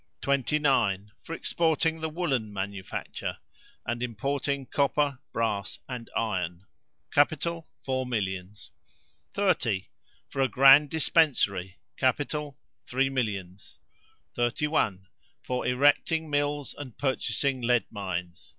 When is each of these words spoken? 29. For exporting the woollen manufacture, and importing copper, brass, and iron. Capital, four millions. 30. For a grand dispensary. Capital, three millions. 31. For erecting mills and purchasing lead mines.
29. 0.21 1.11
For 1.21 1.35
exporting 1.35 1.99
the 2.01 2.09
woollen 2.09 2.51
manufacture, 2.51 3.37
and 3.85 4.01
importing 4.01 4.65
copper, 4.65 5.19
brass, 5.31 5.77
and 5.87 6.09
iron. 6.17 6.65
Capital, 7.11 7.69
four 7.83 8.07
millions. 8.07 8.71
30. 9.35 9.89
For 10.27 10.41
a 10.41 10.47
grand 10.47 10.89
dispensary. 10.89 11.77
Capital, 11.97 12.57
three 12.87 13.11
millions. 13.11 13.77
31. 14.35 15.07
For 15.43 15.67
erecting 15.67 16.31
mills 16.31 16.73
and 16.75 16.97
purchasing 16.97 17.61
lead 17.61 17.85
mines. 17.91 18.49